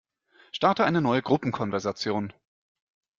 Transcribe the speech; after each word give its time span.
Starte 0.51 0.83
eine 0.83 0.99
neue 0.99 1.21
Gruppenkonversation. 1.21 2.33